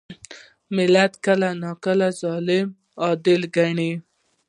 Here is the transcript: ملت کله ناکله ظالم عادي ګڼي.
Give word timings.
ملت 0.75 1.11
کله 1.25 1.49
ناکله 1.61 2.07
ظالم 2.21 2.67
عادي 3.03 3.35
ګڼي. 3.55 3.91